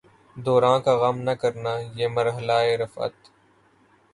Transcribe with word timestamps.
دوراں 0.35 0.77
کا 0.85 0.93
غم 1.01 1.17
نہ 1.27 1.33
کرنا، 1.41 1.73
یہ 1.97 2.07
مرحلہ 2.15 2.57
ء 2.67 2.79
رفعت 2.81 3.15